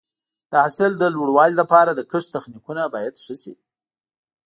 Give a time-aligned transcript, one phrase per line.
[0.49, 3.53] د حاصل د لوړوالي لپاره د کښت تخنیکونه باید ښه شي.